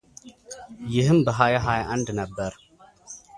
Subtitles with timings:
[0.93, 2.51] ይህም በ ሀያ ሀያ አንድ ነበር።